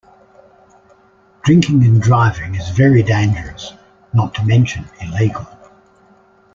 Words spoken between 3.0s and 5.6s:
dangerous, not to mention illegal.